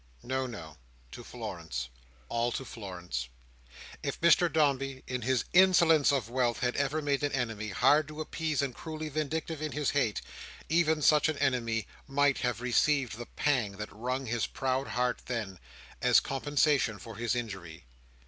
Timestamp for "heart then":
14.87-15.59